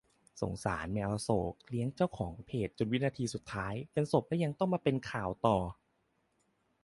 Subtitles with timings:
[0.41, 5.57] "สงสารแมวอโศก เลี้ยงเจ้าของเพจจนวินาทีสุดท้าย เป็นศพแล้วยังต้องมาเป็นข่าวต่อ"